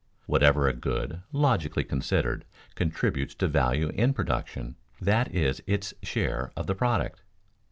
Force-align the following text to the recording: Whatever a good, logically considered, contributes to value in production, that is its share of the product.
Whatever 0.25 0.67
a 0.67 0.73
good, 0.73 1.21
logically 1.31 1.83
considered, 1.83 2.43
contributes 2.73 3.35
to 3.35 3.47
value 3.47 3.89
in 3.89 4.15
production, 4.15 4.75
that 4.99 5.31
is 5.31 5.61
its 5.67 5.93
share 6.01 6.51
of 6.55 6.65
the 6.65 6.73
product. 6.73 7.21